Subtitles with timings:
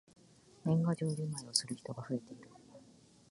[0.65, 2.49] 年賀状じまいをする人が増えている。